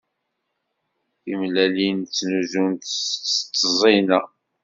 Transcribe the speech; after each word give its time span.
Timellalin 1.21 1.97
ttnuzunt 2.01 2.83
s 3.33 3.35
tteẓẓina. 3.39 4.19